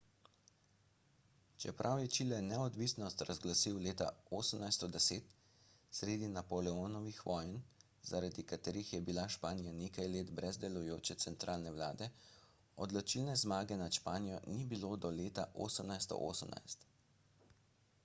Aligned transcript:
čeprav 1.63 1.99
je 2.03 2.05
čile 2.13 2.37
neodvisnost 2.45 3.21
razglasil 3.27 3.75
leta 3.87 4.07
1810 4.29 5.27
sredi 5.97 6.29
napoleonovih 6.37 7.19
vojn 7.27 7.53
zaradi 8.13 8.45
katerih 8.53 8.89
je 8.95 9.03
bila 9.11 9.25
španija 9.35 9.73
nekaj 9.83 10.09
let 10.15 10.33
brez 10.39 10.59
delujoče 10.65 11.17
centralne 11.25 11.73
vlade 11.77 12.07
odločilne 12.87 13.35
zmage 13.43 13.77
nad 13.83 13.99
španijo 13.99 14.41
ni 14.57 14.65
bilo 14.73 14.91
do 15.05 15.13
leta 15.21 15.45
1818 15.59 16.89